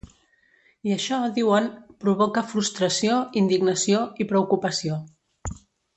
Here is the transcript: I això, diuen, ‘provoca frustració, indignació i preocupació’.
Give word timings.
I 0.89 0.93
això, 0.95 1.19
diuen, 1.35 1.67
‘provoca 2.05 2.43
frustració, 2.53 3.19
indignació 3.43 4.01
i 4.25 4.31
preocupació’. 4.33 4.99